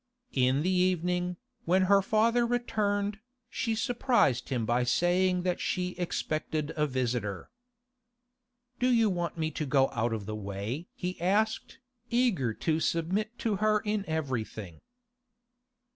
In 0.33 0.63
the 0.63 0.71
evening, 0.71 1.37
when 1.65 1.83
her 1.83 2.01
father 2.01 2.43
returned, 2.47 3.19
she 3.51 3.75
surprised 3.75 4.49
him 4.49 4.65
by 4.65 4.83
saying 4.83 5.43
that 5.43 5.59
she 5.59 5.89
expected 5.89 6.73
a 6.75 6.87
visitor. 6.87 7.51
'Do 8.79 8.87
you 8.89 9.11
want 9.11 9.37
me 9.37 9.51
to 9.51 9.63
go 9.63 9.91
out 9.91 10.11
of 10.11 10.25
the 10.25 10.33
way?' 10.35 10.87
he 10.95 11.21
asked, 11.21 11.77
eager 12.09 12.51
to 12.51 12.79
submit 12.79 13.37
to 13.37 13.57
her 13.57 13.79
in 13.81 14.03
everything. 14.07 14.81